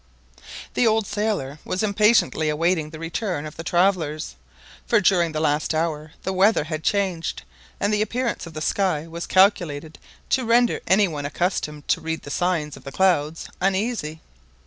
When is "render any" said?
10.43-11.07